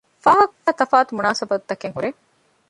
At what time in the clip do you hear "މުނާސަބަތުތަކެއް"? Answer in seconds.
1.17-1.93